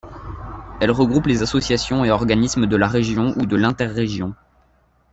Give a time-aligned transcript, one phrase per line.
[0.79, 4.33] Elles regroupent les associations et organismes de la région ou de l'inter-région.